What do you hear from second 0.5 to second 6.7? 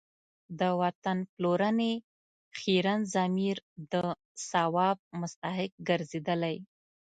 د وطن پلورنې خیرن ضمیر د ثواب مستحق ګرځېدلی.